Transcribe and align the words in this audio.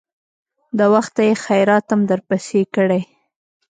د 0.77 0.79
وخته 0.93 1.21
يې 1.27 1.33
خيراتم 1.45 1.99
درپسې 2.09 2.61
کړى. 2.75 3.01